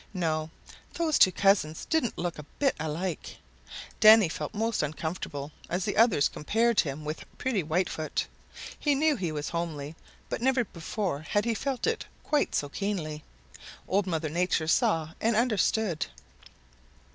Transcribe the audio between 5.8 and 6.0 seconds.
the